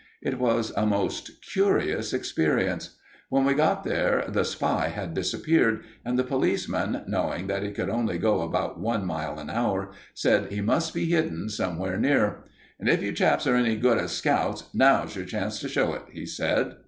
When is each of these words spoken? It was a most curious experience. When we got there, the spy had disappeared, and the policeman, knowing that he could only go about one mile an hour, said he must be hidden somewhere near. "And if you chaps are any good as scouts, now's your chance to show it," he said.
It 0.23 0.39
was 0.39 0.73
a 0.75 0.83
most 0.83 1.43
curious 1.43 2.11
experience. 2.11 2.97
When 3.29 3.45
we 3.45 3.53
got 3.53 3.83
there, 3.83 4.25
the 4.27 4.43
spy 4.43 4.87
had 4.87 5.13
disappeared, 5.13 5.83
and 6.03 6.17
the 6.17 6.23
policeman, 6.23 7.03
knowing 7.05 7.45
that 7.45 7.61
he 7.61 7.69
could 7.69 7.87
only 7.91 8.17
go 8.17 8.41
about 8.41 8.79
one 8.79 9.05
mile 9.05 9.37
an 9.37 9.51
hour, 9.51 9.91
said 10.15 10.51
he 10.51 10.59
must 10.59 10.95
be 10.95 11.05
hidden 11.05 11.49
somewhere 11.49 11.99
near. 11.99 12.37
"And 12.79 12.89
if 12.89 13.03
you 13.03 13.11
chaps 13.11 13.45
are 13.45 13.53
any 13.53 13.75
good 13.75 13.99
as 13.99 14.11
scouts, 14.11 14.73
now's 14.73 15.15
your 15.15 15.25
chance 15.25 15.59
to 15.59 15.69
show 15.69 15.93
it," 15.93 16.01
he 16.11 16.25
said. 16.25 16.77